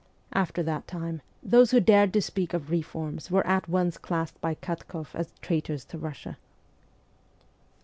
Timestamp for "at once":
3.45-3.99